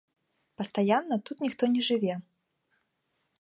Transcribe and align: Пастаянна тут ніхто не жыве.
Пастаянна 0.61 1.15
тут 1.31 1.37
ніхто 1.47 1.63
не 1.75 1.81
жыве. 1.89 2.17